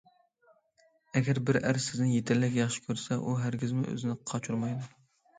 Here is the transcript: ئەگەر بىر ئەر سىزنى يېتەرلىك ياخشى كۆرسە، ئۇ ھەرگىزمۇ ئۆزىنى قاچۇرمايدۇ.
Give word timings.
ئەگەر 1.17 1.39
بىر 1.49 1.59
ئەر 1.59 1.79
سىزنى 1.87 2.07
يېتەرلىك 2.15 2.57
ياخشى 2.59 2.81
كۆرسە، 2.85 3.17
ئۇ 3.27 3.35
ھەرگىزمۇ 3.41 3.85
ئۆزىنى 3.91 4.17
قاچۇرمايدۇ. 4.33 4.89